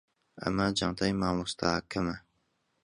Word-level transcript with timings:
ئەمە 0.41 0.65
جانتای 0.77 1.13
مامۆستاکەمە. 1.21 2.15